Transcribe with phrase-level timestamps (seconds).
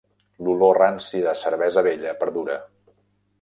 [0.45, 2.57] L'olor ranci de cervesa vella perdura.